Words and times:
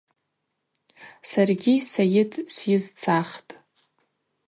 Саргьи 1.29 1.75
Сайыт 1.91 2.31
сйызцахтӏ. 2.53 3.51